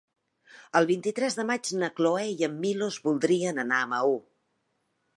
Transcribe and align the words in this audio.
El 0.79 0.87
vint-i-tres 0.91 1.37
de 1.41 1.45
maig 1.51 1.71
na 1.83 1.91
Cloè 2.01 2.25
i 2.31 2.49
en 2.49 2.57
Milos 2.65 3.01
voldrien 3.07 3.65
anar 3.69 3.83
a 3.85 3.95
Maó. 3.97 4.21